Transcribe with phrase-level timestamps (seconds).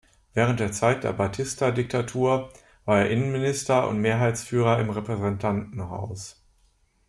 [0.33, 2.51] Während der Zeit der Batista-Diktatur
[2.85, 6.43] war er Innenminister und Mehrheitsführer im Repräsentantenhaus.